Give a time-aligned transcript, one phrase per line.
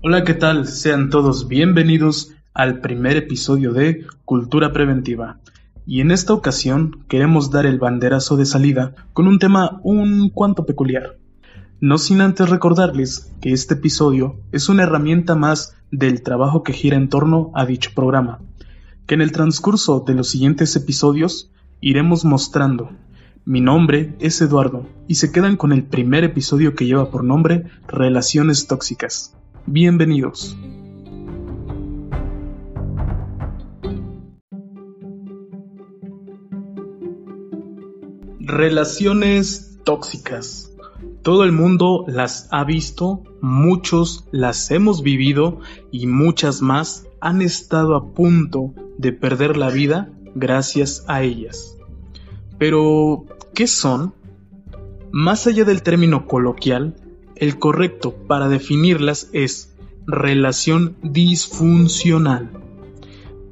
[0.00, 0.68] Hola, ¿qué tal?
[0.68, 5.40] Sean todos bienvenidos al primer episodio de Cultura Preventiva.
[5.86, 10.64] Y en esta ocasión queremos dar el banderazo de salida con un tema un cuanto
[10.66, 11.18] peculiar.
[11.80, 16.96] No sin antes recordarles que este episodio es una herramienta más del trabajo que gira
[16.96, 18.38] en torno a dicho programa,
[19.08, 22.90] que en el transcurso de los siguientes episodios iremos mostrando.
[23.44, 27.64] Mi nombre es Eduardo y se quedan con el primer episodio que lleva por nombre
[27.88, 29.34] Relaciones Tóxicas.
[29.70, 30.56] Bienvenidos.
[38.40, 40.74] Relaciones tóxicas.
[41.20, 47.94] Todo el mundo las ha visto, muchos las hemos vivido y muchas más han estado
[47.94, 51.76] a punto de perder la vida gracias a ellas.
[52.56, 54.14] Pero, ¿qué son?
[55.12, 56.94] Más allá del término coloquial,
[57.40, 59.74] el correcto para definirlas es
[60.06, 62.50] relación disfuncional.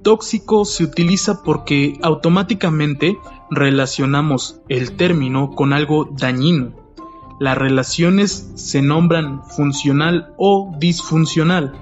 [0.02, 3.18] Tóxico se utiliza porque automáticamente
[3.50, 6.72] relacionamos el término con algo dañino.
[7.38, 11.74] Las relaciones se nombran funcional o disfuncional.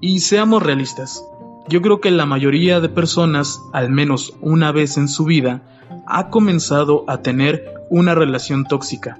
[0.00, 1.24] Y seamos realistas,
[1.68, 5.62] yo creo que la mayoría de personas, al menos una vez en su vida,
[6.06, 9.18] ha comenzado a tener una relación tóxica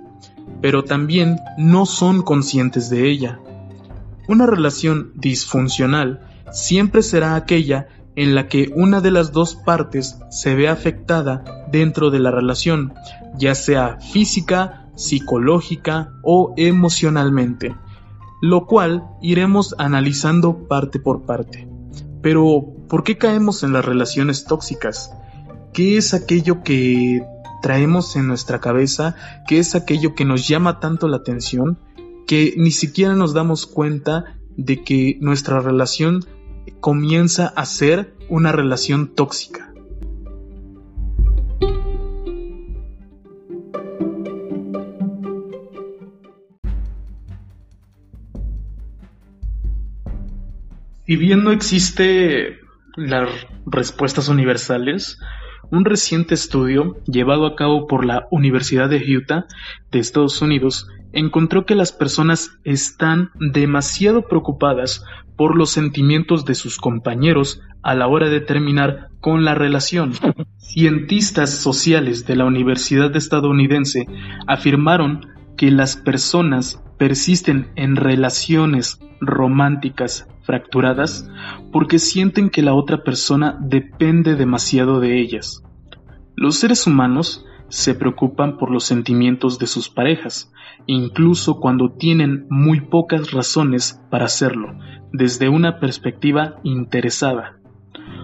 [0.60, 3.40] pero también no son conscientes de ella.
[4.28, 6.20] Una relación disfuncional
[6.52, 12.10] siempre será aquella en la que una de las dos partes se ve afectada dentro
[12.10, 12.94] de la relación,
[13.36, 17.74] ya sea física, psicológica o emocionalmente,
[18.40, 21.68] lo cual iremos analizando parte por parte.
[22.20, 25.12] Pero, ¿por qué caemos en las relaciones tóxicas?
[25.72, 27.24] ¿Qué es aquello que
[27.62, 29.16] traemos en nuestra cabeza,
[29.48, 31.78] que es aquello que nos llama tanto la atención,
[32.26, 36.26] que ni siquiera nos damos cuenta de que nuestra relación
[36.80, 39.72] comienza a ser una relación tóxica.
[51.06, 52.58] Si bien no existe
[52.96, 53.28] las
[53.66, 55.18] respuestas universales,
[55.72, 59.46] un reciente estudio llevado a cabo por la Universidad de Utah
[59.90, 65.02] de Estados Unidos encontró que las personas están demasiado preocupadas
[65.34, 70.12] por los sentimientos de sus compañeros a la hora de terminar con la relación.
[70.58, 74.06] Cientistas sociales de la Universidad estadounidense
[74.46, 81.28] afirmaron que las personas persisten en relaciones románticas fracturadas
[81.72, 85.62] porque sienten que la otra persona depende demasiado de ellas.
[86.36, 90.52] Los seres humanos se preocupan por los sentimientos de sus parejas,
[90.86, 94.76] incluso cuando tienen muy pocas razones para hacerlo,
[95.12, 97.58] desde una perspectiva interesada.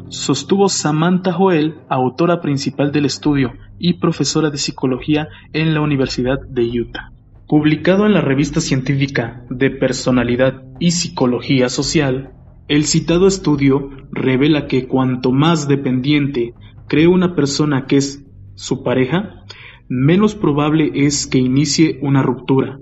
[0.09, 6.81] Sostuvo Samantha Joel, autora principal del estudio y profesora de psicología en la Universidad de
[6.81, 7.13] Utah.
[7.49, 12.35] Publicado en la revista científica de Personalidad y Psicología Social,
[12.69, 16.53] el citado estudio revela que cuanto más dependiente
[16.89, 18.23] cree una persona que es
[18.55, 19.47] su pareja,
[19.89, 22.81] menos probable es que inicie una ruptura,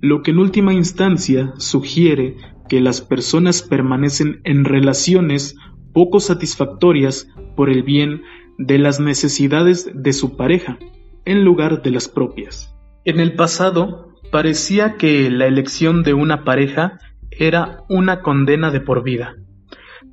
[0.00, 2.36] lo que en última instancia sugiere
[2.70, 5.56] que las personas permanecen en relaciones
[5.92, 8.22] poco satisfactorias por el bien
[8.56, 10.78] de las necesidades de su pareja,
[11.26, 12.72] en lugar de las propias.
[13.04, 16.98] En el pasado, parecía que la elección de una pareja
[17.30, 19.36] era una condena de por vida,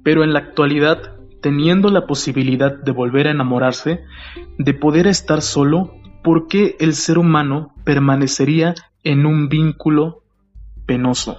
[0.03, 4.01] pero en la actualidad, teniendo la posibilidad de volver a enamorarse,
[4.57, 10.24] de poder estar solo, ¿por qué el ser humano permanecería en un vínculo
[10.85, 11.38] penoso?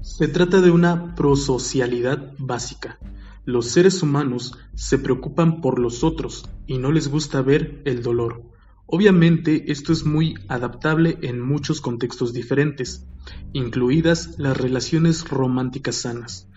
[0.00, 2.98] Se trata de una prosocialidad básica,
[3.46, 8.42] los seres humanos se preocupan por los otros y no les gusta ver el dolor.
[8.86, 13.06] Obviamente esto es muy adaptable en muchos contextos diferentes,
[13.52, 16.48] incluidas las relaciones románticas sanas.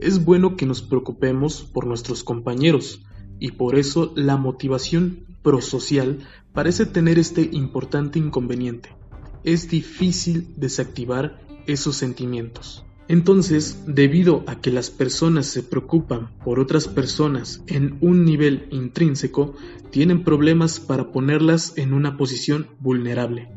[0.00, 3.04] Es bueno que nos preocupemos por nuestros compañeros
[3.38, 6.18] y por eso la motivación prosocial
[6.52, 8.96] parece tener este importante inconveniente.
[9.44, 12.84] Es difícil desactivar esos sentimientos.
[13.08, 19.54] Entonces, debido a que las personas se preocupan por otras personas en un nivel intrínseco,
[19.90, 23.50] tienen problemas para ponerlas en una posición vulnerable,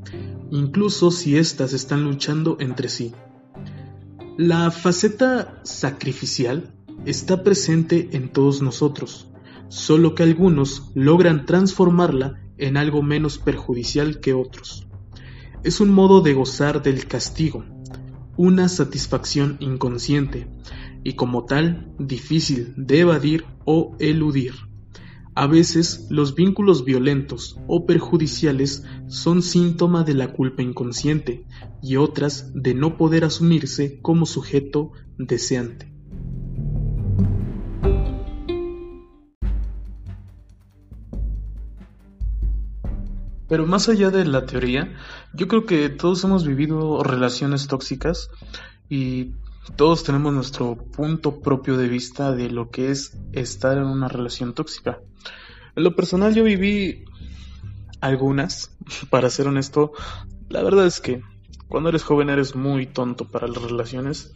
[0.51, 3.13] incluso si éstas están luchando entre sí.
[4.37, 6.73] La faceta sacrificial
[7.05, 9.29] está presente en todos nosotros,
[9.69, 14.87] solo que algunos logran transformarla en algo menos perjudicial que otros.
[15.63, 17.63] Es un modo de gozar del castigo,
[18.37, 20.47] una satisfacción inconsciente
[21.03, 24.53] y como tal difícil de evadir o eludir.
[25.35, 31.45] A veces los vínculos violentos o perjudiciales son síntoma de la culpa inconsciente
[31.81, 35.94] y otras de no poder asumirse como sujeto deseante.
[43.55, 44.93] Pero más allá de la teoría,
[45.33, 48.29] yo creo que todos hemos vivido relaciones tóxicas
[48.89, 49.31] y
[49.77, 54.53] todos tenemos nuestro punto propio de vista de lo que es estar en una relación
[54.53, 54.99] tóxica.
[55.73, 57.05] En lo personal yo viví
[58.01, 58.75] algunas,
[59.09, 59.93] para ser honesto,
[60.49, 61.21] la verdad es que
[61.69, 64.33] cuando eres joven eres muy tonto para las relaciones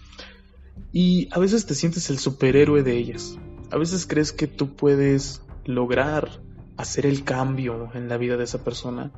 [0.94, 3.38] y a veces te sientes el superhéroe de ellas.
[3.70, 6.40] A veces crees que tú puedes lograr
[6.80, 9.12] hacer el cambio en la vida de esa persona.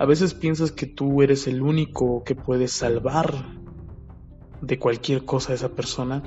[0.00, 3.32] A veces piensas que tú eres el único que puede salvar
[4.60, 6.24] de cualquier cosa a esa persona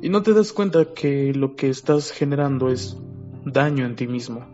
[0.00, 2.96] y no te das cuenta que lo que estás generando es
[3.44, 4.46] daño en ti mismo.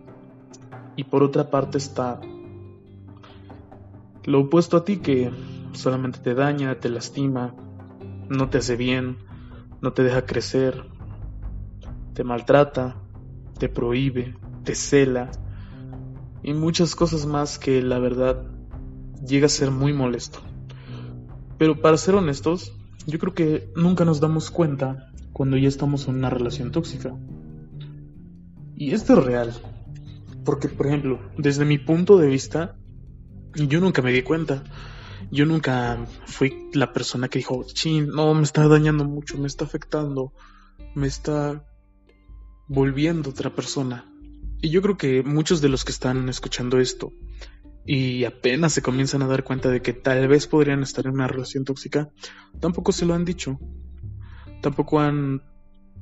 [0.97, 2.21] Y por otra parte está
[4.25, 5.31] lo opuesto a ti que
[5.75, 7.55] solamente te daña, te lastima,
[8.29, 9.19] no te hace bien,
[9.81, 10.87] no te deja crecer,
[12.15, 12.97] te maltrata,
[13.59, 14.35] te prohíbe,
[14.65, 15.31] te cela
[16.43, 18.47] y muchas cosas más que la verdad
[19.27, 20.41] llega a ser muy molesto.
[21.59, 22.73] Pero para ser honestos,
[23.07, 27.15] yo creo que nunca nos damos cuenta cuando ya estamos en una relación tóxica.
[28.77, 29.55] Y esto es real.
[30.45, 32.77] Porque, por ejemplo, desde mi punto de vista,
[33.55, 34.65] yo nunca me di cuenta.
[35.31, 39.65] Yo nunca fui la persona que dijo, chin, no, me está dañando mucho, me está
[39.67, 40.33] afectando,
[40.95, 41.63] me está
[42.69, 44.10] volviendo otra persona.
[44.61, 47.13] Y yo creo que muchos de los que están escuchando esto
[47.87, 51.27] y apenas se comienzan a dar cuenta de que tal vez podrían estar en una
[51.27, 52.11] relación tóxica,
[52.61, 53.59] tampoco se lo han dicho.
[54.61, 55.43] Tampoco han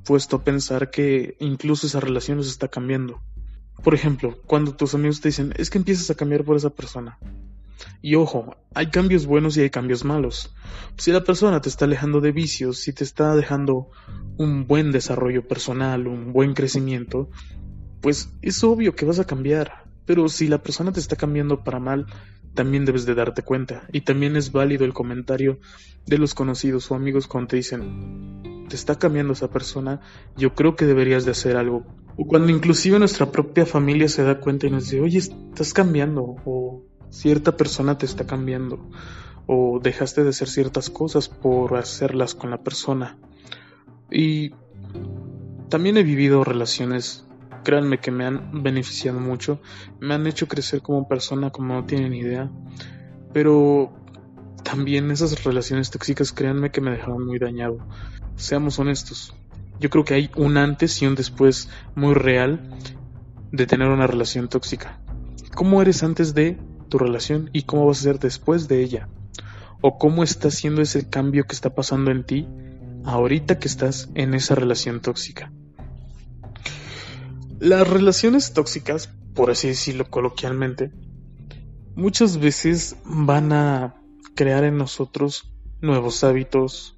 [0.05, 3.23] puesto a pensar que incluso esa relación los está cambiando.
[3.83, 7.19] Por ejemplo, cuando tus amigos te dicen, es que empiezas a cambiar por esa persona.
[8.03, 10.53] Y ojo, hay cambios buenos y hay cambios malos.
[10.97, 13.91] Si la persona te está alejando de vicios, si te está dejando
[14.37, 17.31] un buen desarrollo personal, un buen crecimiento,
[18.01, 19.85] pues es obvio que vas a cambiar.
[20.07, 22.07] Pero si la persona te está cambiando para mal,
[22.55, 23.87] también debes de darte cuenta.
[23.93, 25.61] Y también es válido el comentario
[26.07, 30.01] de los conocidos o amigos cuando te dicen, te está cambiando esa persona,
[30.37, 31.85] yo creo que deberías de hacer algo.
[32.17, 36.37] O cuando inclusive nuestra propia familia se da cuenta y nos dice, oye, estás cambiando,
[36.45, 38.91] o cierta persona te está cambiando,
[39.47, 43.19] o dejaste de hacer ciertas cosas por hacerlas con la persona.
[44.11, 44.51] Y
[45.69, 47.27] también he vivido relaciones
[47.65, 49.61] créanme que me han beneficiado mucho,
[50.01, 52.51] me han hecho crecer como persona como no tienen idea,
[53.33, 53.93] pero
[54.63, 57.79] también esas relaciones tóxicas, créanme que me dejaron muy dañado.
[58.37, 59.35] Seamos honestos,
[59.81, 62.77] yo creo que hay un antes y un después muy real
[63.53, 65.01] de tener una relación tóxica.
[65.55, 66.59] ¿Cómo eres antes de
[66.89, 69.09] tu relación y cómo vas a ser después de ella?
[69.81, 72.49] ¿O cómo está siendo ese cambio que está pasando en ti
[73.05, 75.53] ahorita que estás en esa relación tóxica?
[77.61, 80.93] Las relaciones tóxicas, por así decirlo coloquialmente,
[81.97, 83.97] muchas veces van a
[84.37, 86.97] crear en nosotros nuevos hábitos,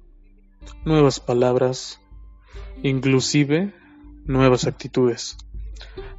[0.85, 1.99] nuevas palabras,
[2.83, 3.73] inclusive
[4.25, 5.35] nuevas actitudes.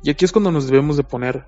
[0.03, 1.47] Y aquí es cuando nos debemos de poner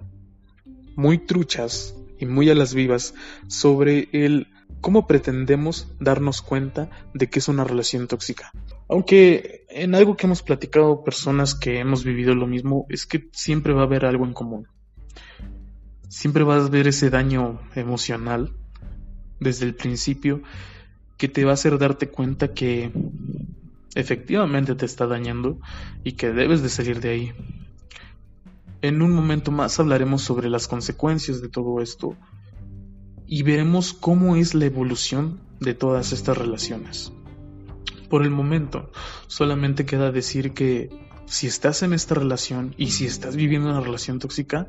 [0.94, 3.14] muy truchas y muy a las vivas
[3.48, 8.52] sobre el cómo pretendemos darnos cuenta de que es una relación tóxica.
[8.88, 13.72] Aunque en algo que hemos platicado personas que hemos vivido lo mismo es que siempre
[13.72, 14.68] va a haber algo en común.
[16.08, 18.52] Siempre vas a ver ese daño emocional
[19.40, 20.42] desde el principio
[21.16, 22.92] que te va a hacer darte cuenta que
[23.94, 25.58] efectivamente te está dañando
[26.02, 27.32] y que debes de salir de ahí.
[28.82, 32.16] En un momento más hablaremos sobre las consecuencias de todo esto
[33.34, 37.12] y veremos cómo es la evolución de todas estas relaciones.
[38.08, 38.92] Por el momento,
[39.26, 40.88] solamente queda decir que
[41.26, 44.68] si estás en esta relación y si estás viviendo una relación tóxica,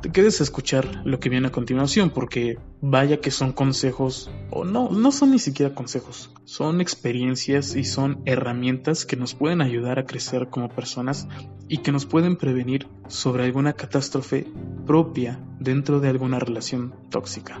[0.00, 4.64] te quedes a escuchar lo que viene a continuación, porque vaya que son consejos, o
[4.64, 9.98] no, no son ni siquiera consejos, son experiencias y son herramientas que nos pueden ayudar
[9.98, 11.28] a crecer como personas
[11.68, 14.46] y que nos pueden prevenir sobre alguna catástrofe
[14.86, 17.60] propia dentro de alguna relación tóxica.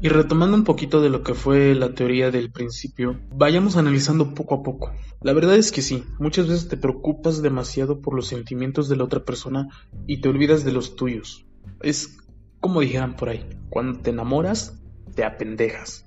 [0.00, 4.56] Y retomando un poquito de lo que fue la teoría del principio, vayamos analizando poco
[4.56, 4.92] a poco.
[5.22, 9.04] La verdad es que sí, muchas veces te preocupas demasiado por los sentimientos de la
[9.04, 9.68] otra persona
[10.06, 11.46] y te olvidas de los tuyos.
[11.82, 12.18] Es
[12.60, 14.78] como dijeran por ahí, cuando te enamoras,
[15.14, 16.06] te apendejas.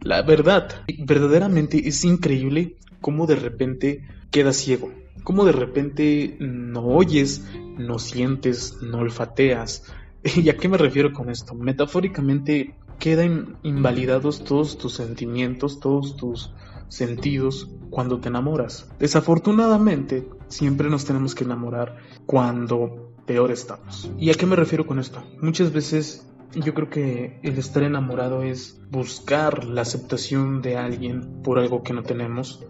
[0.00, 4.92] La verdad, verdaderamente es increíble cómo de repente quedas ciego,
[5.24, 7.44] cómo de repente no oyes,
[7.76, 9.92] no sientes, no olfateas.
[10.36, 11.54] ¿Y a qué me refiero con esto?
[11.54, 16.54] Metafóricamente quedan invalidados todos tus sentimientos, todos tus
[16.86, 18.88] sentidos cuando te enamoras.
[19.00, 24.10] Desafortunadamente, siempre nos tenemos que enamorar cuando peor estamos.
[24.18, 25.22] ¿Y a qué me refiero con esto?
[25.40, 31.58] Muchas veces yo creo que el estar enamorado es buscar la aceptación de alguien por
[31.58, 32.64] algo que no tenemos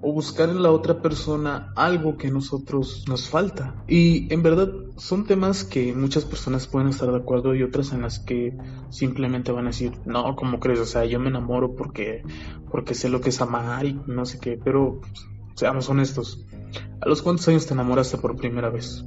[0.00, 3.74] o buscar en la otra persona algo que nosotros nos falta.
[3.88, 8.02] Y en verdad son temas que muchas personas pueden estar de acuerdo y otras en
[8.02, 8.56] las que
[8.90, 10.80] simplemente van a decir, no, ¿cómo crees?
[10.80, 12.22] O sea, yo me enamoro porque,
[12.70, 15.00] porque sé lo que es amar y no sé qué, pero
[15.54, 16.46] seamos honestos.
[17.00, 19.04] ¿A los cuántos años te enamoraste por primera vez?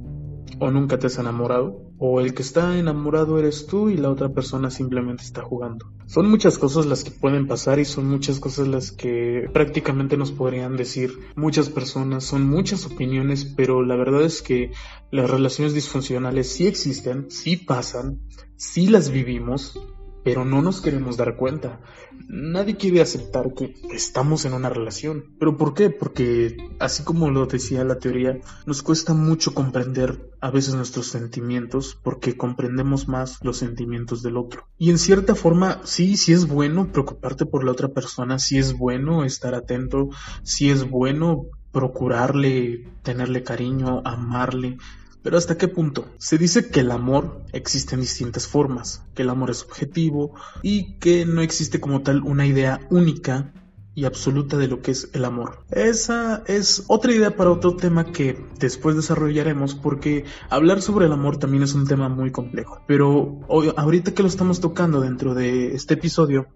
[0.58, 4.30] O nunca te has enamorado, o el que está enamorado eres tú y la otra
[4.30, 5.92] persona simplemente está jugando.
[6.06, 10.32] Son muchas cosas las que pueden pasar y son muchas cosas las que prácticamente nos
[10.32, 14.72] podrían decir muchas personas, son muchas opiniones, pero la verdad es que
[15.10, 18.20] las relaciones disfuncionales sí existen, sí pasan,
[18.56, 19.78] sí las vivimos
[20.24, 21.80] pero no nos queremos dar cuenta.
[22.28, 25.34] Nadie quiere aceptar que estamos en una relación.
[25.38, 25.90] ¿Pero por qué?
[25.90, 31.98] Porque, así como lo decía la teoría, nos cuesta mucho comprender a veces nuestros sentimientos
[32.02, 34.68] porque comprendemos más los sentimientos del otro.
[34.78, 38.76] Y en cierta forma, sí, sí es bueno preocuparte por la otra persona, sí es
[38.76, 40.10] bueno estar atento,
[40.42, 44.76] sí es bueno procurarle, tenerle cariño, amarle,
[45.22, 46.06] pero ¿hasta qué punto?
[46.18, 50.94] Se dice que el amor existe en distintas formas, que el amor es subjetivo y
[50.98, 53.52] que no existe como tal una idea única
[53.94, 55.64] y absoluta de lo que es el amor.
[55.70, 61.36] Esa es otra idea para otro tema que después desarrollaremos porque hablar sobre el amor
[61.36, 62.80] también es un tema muy complejo.
[62.86, 66.46] Pero hoy, ahorita que lo estamos tocando dentro de este episodio,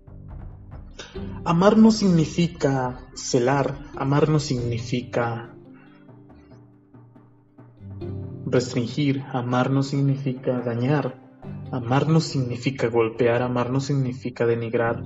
[1.44, 5.55] amar no significa celar, amar no significa
[8.46, 11.20] Restringir, amar no significa dañar,
[11.70, 15.02] amar no significa golpear, amar no significa denigrar,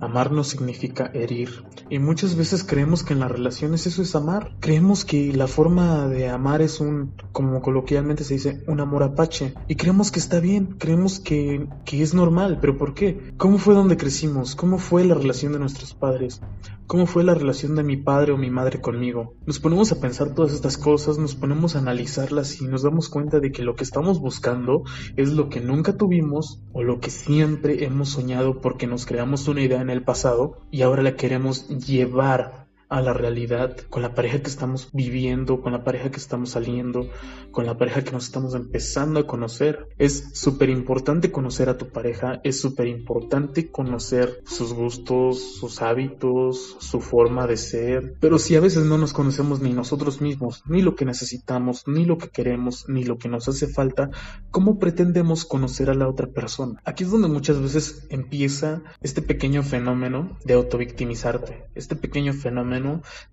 [0.00, 1.64] Amar no significa herir.
[1.90, 4.52] Y muchas veces creemos que en las relaciones eso es amar.
[4.60, 9.54] Creemos que la forma de amar es un, como coloquialmente se dice, un amor apache.
[9.66, 12.58] Y creemos que está bien, creemos que, que es normal.
[12.60, 13.32] ¿Pero por qué?
[13.36, 14.54] ¿Cómo fue donde crecimos?
[14.54, 16.40] ¿Cómo fue la relación de nuestros padres?
[16.88, 19.34] ¿Cómo fue la relación de mi padre o mi madre conmigo?
[19.44, 23.40] Nos ponemos a pensar todas estas cosas, nos ponemos a analizarlas y nos damos cuenta
[23.40, 27.84] de que lo que estamos buscando es lo que nunca tuvimos o lo que siempre
[27.84, 32.57] hemos soñado porque nos creamos una idea en el pasado y ahora la queremos llevar
[32.88, 37.08] a la realidad con la pareja que estamos viviendo, con la pareja que estamos saliendo,
[37.50, 39.88] con la pareja que nos estamos empezando a conocer.
[39.98, 46.76] Es súper importante conocer a tu pareja, es súper importante conocer sus gustos, sus hábitos,
[46.78, 48.14] su forma de ser.
[48.20, 52.04] Pero si a veces no nos conocemos ni nosotros mismos, ni lo que necesitamos, ni
[52.04, 54.10] lo que queremos, ni lo que nos hace falta,
[54.50, 56.80] ¿cómo pretendemos conocer a la otra persona?
[56.84, 62.77] Aquí es donde muchas veces empieza este pequeño fenómeno de autovictimizarte, este pequeño fenómeno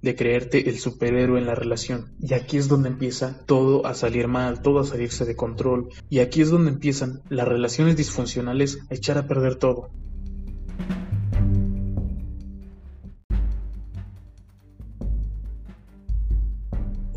[0.01, 2.13] de creerte el superhéroe en la relación.
[2.19, 5.89] Y aquí es donde empieza todo a salir mal, todo a salirse de control.
[6.09, 9.89] Y aquí es donde empiezan las relaciones disfuncionales a echar a perder todo.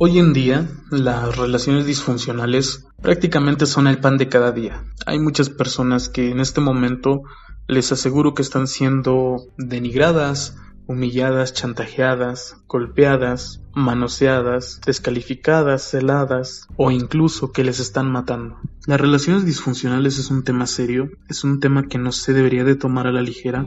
[0.01, 4.85] Hoy en día, las relaciones disfuncionales prácticamente son el pan de cada día.
[5.07, 7.23] Hay muchas personas que en este momento
[7.67, 10.57] les aseguro que están siendo denigradas,
[10.89, 18.59] humilladas, chantajeadas, golpeadas, manoseadas, descalificadas, celadas o incluso que les están matando.
[18.87, 22.75] Las relaciones disfuncionales es un tema serio, es un tema que no se debería de
[22.75, 23.67] tomar a la ligera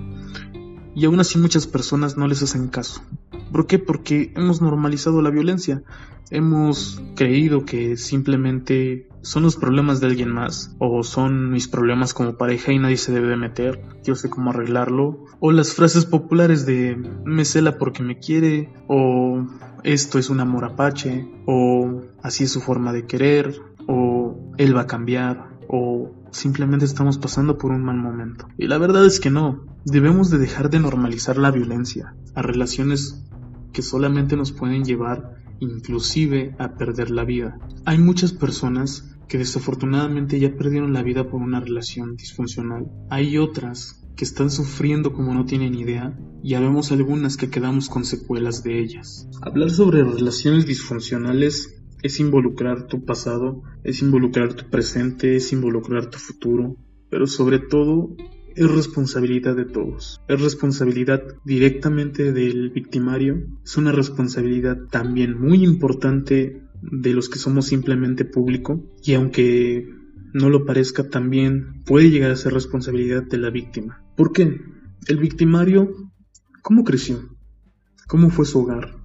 [0.95, 3.01] y aún así muchas personas no les hacen caso.
[3.51, 3.79] ¿Por qué?
[3.79, 5.83] Porque hemos normalizado la violencia.
[6.29, 12.37] Hemos creído que simplemente son los problemas de alguien más o son mis problemas como
[12.37, 13.81] pareja y nadie se debe meter.
[14.03, 15.25] Yo sé cómo arreglarlo.
[15.39, 16.95] O las frases populares de
[17.25, 19.45] me cela porque me quiere o
[19.83, 24.81] esto es un amor apache o así es su forma de querer o él va
[24.81, 28.47] a cambiar o simplemente estamos pasando por un mal momento.
[28.57, 33.23] Y la verdad es que no, debemos de dejar de normalizar la violencia a relaciones
[33.73, 37.59] que solamente nos pueden llevar inclusive a perder la vida.
[37.85, 42.91] Hay muchas personas que desafortunadamente ya perdieron la vida por una relación disfuncional.
[43.09, 48.03] Hay otras que están sufriendo como no tienen idea y habemos algunas que quedamos con
[48.03, 49.29] secuelas de ellas.
[49.41, 56.17] Hablar sobre relaciones disfuncionales es involucrar tu pasado, es involucrar tu presente, es involucrar tu
[56.17, 56.77] futuro,
[57.09, 58.15] pero sobre todo
[58.55, 60.21] es responsabilidad de todos.
[60.27, 67.67] Es responsabilidad directamente del victimario, es una responsabilidad también muy importante de los que somos
[67.67, 69.87] simplemente público y aunque
[70.33, 74.03] no lo parezca también puede llegar a ser responsabilidad de la víctima.
[74.15, 74.61] ¿Por qué?
[75.07, 75.93] El victimario,
[76.61, 77.19] ¿cómo creció?
[78.07, 79.00] ¿Cómo fue su hogar?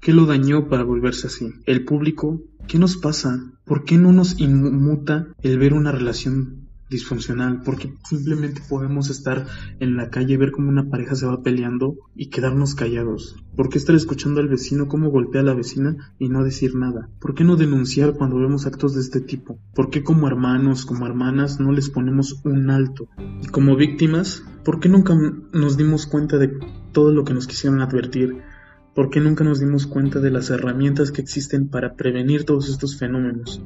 [0.00, 1.52] ¿Qué lo dañó para volverse así?
[1.66, 3.52] El público, ¿qué nos pasa?
[3.64, 7.62] ¿Por qué no nos inmuta el ver una relación disfuncional?
[7.64, 9.46] Porque simplemente podemos estar
[9.80, 13.36] en la calle, ver cómo una pareja se va peleando y quedarnos callados.
[13.56, 17.10] ¿Por qué estar escuchando al vecino cómo golpea a la vecina y no decir nada?
[17.20, 19.58] ¿Por qué no denunciar cuando vemos actos de este tipo?
[19.74, 23.08] ¿Por qué como hermanos, como hermanas no les ponemos un alto?
[23.42, 25.14] Y como víctimas, ¿por qué nunca
[25.52, 26.56] nos dimos cuenta de
[26.92, 28.42] todo lo que nos quisieron advertir?
[28.94, 32.98] ¿Por qué nunca nos dimos cuenta de las herramientas que existen para prevenir todos estos
[32.98, 33.62] fenómenos?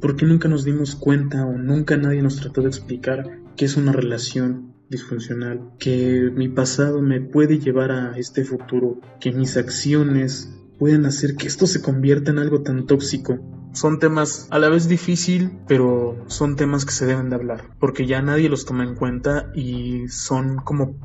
[0.00, 3.76] ¿Por qué nunca nos dimos cuenta o nunca nadie nos trató de explicar qué es
[3.76, 5.72] una relación disfuncional?
[5.78, 11.48] Que mi pasado me puede llevar a este futuro, que mis acciones pueden hacer que
[11.48, 13.40] esto se convierta en algo tan tóxico.
[13.72, 18.06] Son temas a la vez difícil, pero son temas que se deben de hablar, porque
[18.06, 20.96] ya nadie los toma en cuenta y son como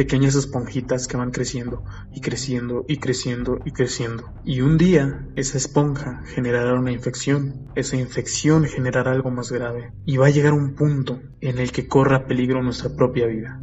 [0.00, 4.32] pequeñas esponjitas que van creciendo y creciendo y creciendo y creciendo.
[4.46, 10.16] Y un día esa esponja generará una infección, esa infección generará algo más grave y
[10.16, 13.60] va a llegar un punto en el que corra peligro nuestra propia vida.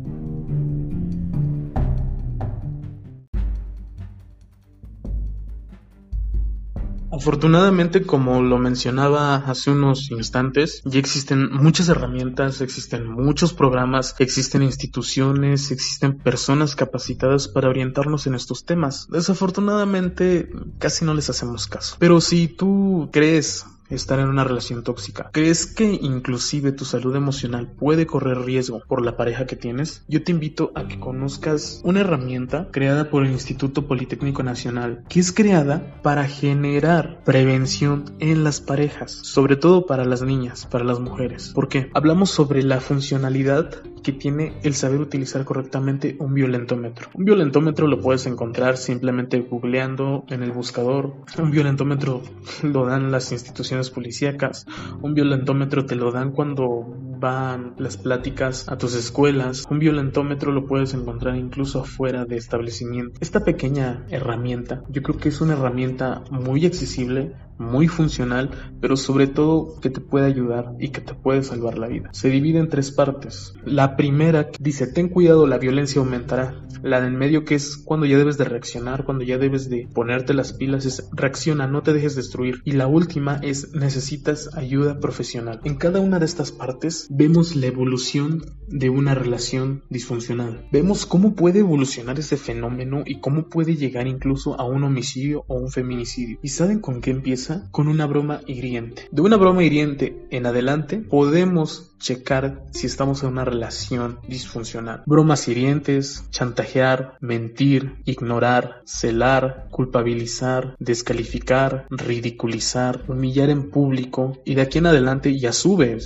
[7.11, 14.61] Afortunadamente, como lo mencionaba hace unos instantes, ya existen muchas herramientas, existen muchos programas, existen
[14.61, 19.07] instituciones, existen personas capacitadas para orientarnos en estos temas.
[19.09, 20.49] Desafortunadamente,
[20.79, 21.95] casi no les hacemos caso.
[21.99, 25.29] Pero si tú crees estar en una relación tóxica.
[25.31, 30.03] ¿Crees que inclusive tu salud emocional puede correr riesgo por la pareja que tienes?
[30.07, 35.19] Yo te invito a que conozcas una herramienta creada por el Instituto Politécnico Nacional, que
[35.19, 40.99] es creada para generar prevención en las parejas, sobre todo para las niñas, para las
[40.99, 41.51] mujeres.
[41.53, 47.09] porque Hablamos sobre la funcionalidad que tiene el saber utilizar correctamente un violentómetro.
[47.13, 51.13] Un violentómetro lo puedes encontrar simplemente googleando en el buscador.
[51.37, 52.21] Un violentómetro
[52.63, 54.65] lo dan las instituciones policíacas.
[55.01, 56.85] Un violentómetro te lo dan cuando
[57.19, 59.65] van las pláticas a tus escuelas.
[59.69, 63.19] Un violentómetro lo puedes encontrar incluso afuera de establecimiento.
[63.19, 69.27] Esta pequeña herramienta, yo creo que es una herramienta muy accesible, muy funcional, pero sobre
[69.27, 72.09] todo que te puede ayudar y que te puede salvar la vida.
[72.13, 73.53] Se divide en tres partes.
[73.65, 76.63] La primera dice, ten cuidado, la violencia aumentará.
[76.83, 80.33] La del medio que es cuando ya debes de reaccionar, cuando ya debes de ponerte
[80.33, 82.61] las pilas, es reacciona, no te dejes destruir.
[82.65, 85.59] Y la última es necesitas ayuda profesional.
[85.63, 90.67] En cada una de estas partes vemos la evolución de una relación disfuncional.
[90.71, 95.55] Vemos cómo puede evolucionar ese fenómeno y cómo puede llegar incluso a un homicidio o
[95.55, 96.39] un feminicidio.
[96.43, 97.46] ¿Y saben con qué empieza?
[97.71, 99.07] Con una broma hiriente.
[99.11, 105.03] De una broma hiriente en adelante podemos checar si estamos en una relación disfuncional.
[105.05, 114.79] Bromas hirientes, chantajear, mentir, ignorar, celar, culpabilizar, descalificar, ridiculizar, humillar en público y de aquí
[114.79, 115.97] en adelante ya sube.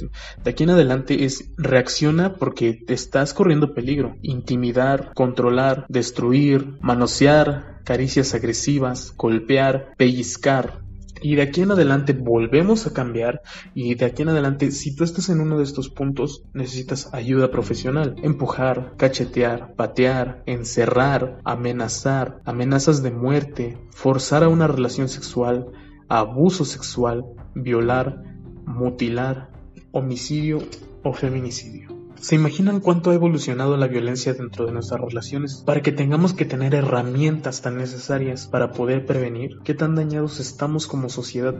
[0.43, 4.15] De aquí en adelante es reacciona porque te estás corriendo peligro.
[4.21, 10.81] Intimidar, controlar, destruir, manosear, caricias agresivas, golpear, pellizcar,
[11.21, 13.41] y de aquí en adelante volvemos a cambiar
[13.73, 17.51] y de aquí en adelante si tú estás en uno de estos puntos necesitas ayuda
[17.51, 18.15] profesional.
[18.23, 25.71] Empujar, cachetear, patear, encerrar, amenazar, amenazas de muerte, forzar a una relación sexual,
[26.09, 28.23] abuso sexual, violar,
[28.65, 29.51] mutilar,
[29.91, 30.59] homicidio
[31.03, 32.00] o feminicidio.
[32.21, 36.45] ¿Se imaginan cuánto ha evolucionado la violencia dentro de nuestras relaciones para que tengamos que
[36.45, 39.57] tener herramientas tan necesarias para poder prevenir?
[39.63, 41.55] ¿Qué tan dañados estamos como sociedad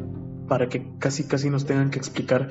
[0.48, 2.50] para que casi casi nos tengan que explicar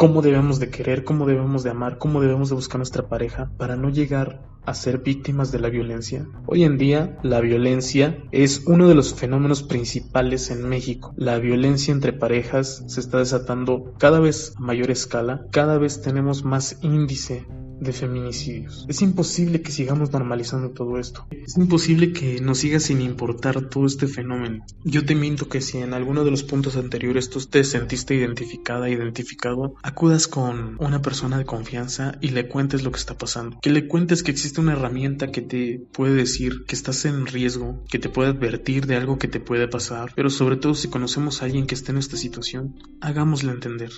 [0.00, 3.76] cómo debemos de querer, cómo debemos de amar, cómo debemos de buscar nuestra pareja para
[3.76, 6.26] no llegar a ser víctimas de la violencia.
[6.46, 11.12] Hoy en día la violencia es uno de los fenómenos principales en México.
[11.18, 16.44] La violencia entre parejas se está desatando cada vez a mayor escala, cada vez tenemos
[16.44, 17.46] más índice
[17.80, 18.84] de feminicidios.
[18.88, 21.26] Es imposible que sigamos normalizando todo esto.
[21.30, 24.64] Es imposible que nos siga sin importar todo este fenómeno.
[24.84, 28.88] Yo te miento que si en alguno de los puntos anteriores tú te sentiste identificada,
[28.88, 33.58] identificado, acudas con una persona de confianza y le cuentes lo que está pasando.
[33.60, 37.82] Que le cuentes que existe una herramienta que te puede decir que estás en riesgo,
[37.88, 41.40] que te puede advertir de algo que te puede pasar, pero sobre todo si conocemos
[41.40, 43.90] a alguien que esté en esta situación, hagámosle entender.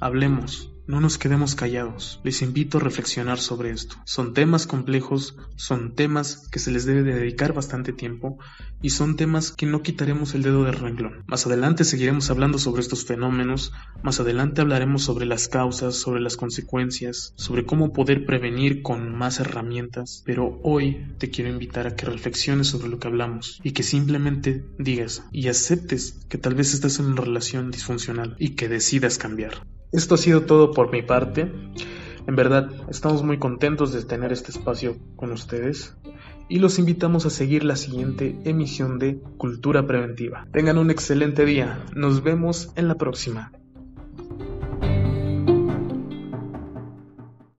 [0.00, 2.18] Hablemos, no nos quedemos callados.
[2.24, 3.96] Les invito a reflexionar sobre esto.
[4.06, 8.38] Son temas complejos, son temas que se les debe dedicar bastante tiempo
[8.80, 11.24] y son temas que no quitaremos el dedo del renglón.
[11.26, 13.72] Más adelante seguiremos hablando sobre estos fenómenos,
[14.02, 19.40] más adelante hablaremos sobre las causas, sobre las consecuencias, sobre cómo poder prevenir con más
[19.40, 23.82] herramientas, pero hoy te quiero invitar a que reflexiones sobre lo que hablamos y que
[23.82, 29.18] simplemente digas y aceptes que tal vez estás en una relación disfuncional y que decidas
[29.18, 29.66] cambiar.
[29.90, 31.50] Esto ha sido todo por mi parte.
[32.26, 35.96] En verdad, estamos muy contentos de tener este espacio con ustedes
[36.48, 40.46] y los invitamos a seguir la siguiente emisión de Cultura Preventiva.
[40.52, 41.84] Tengan un excelente día.
[41.94, 43.52] Nos vemos en la próxima.